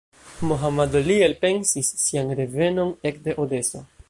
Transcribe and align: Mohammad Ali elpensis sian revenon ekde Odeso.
Mohammad 0.51 0.95
Ali 1.01 1.17
elpensis 1.27 1.93
sian 2.07 2.35
revenon 2.41 2.99
ekde 3.13 3.39
Odeso. 3.47 3.85